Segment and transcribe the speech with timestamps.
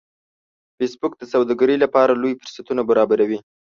[0.77, 3.39] فېسبوک د سوداګرۍ لپاره لوی فرصتونه برابروي